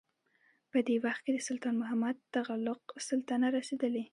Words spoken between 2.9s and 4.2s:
سلطه رسېدلې.